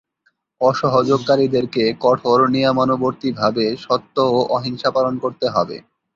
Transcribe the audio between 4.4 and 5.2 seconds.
অহিংসা পালন